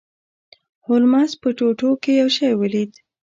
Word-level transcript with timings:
هولمز 0.85 1.31
په 1.41 1.49
ټوټو 1.57 1.89
کې 2.03 2.11
یو 2.21 2.29
شی 2.37 2.51
ولید. 2.61 2.91